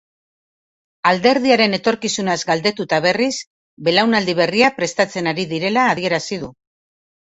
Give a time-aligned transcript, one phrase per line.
[1.11, 3.31] Alderdiaren etorkizunaz galdetuta berriz,
[3.91, 6.57] belaunaldi berria prestatzen ari direla adierazi du.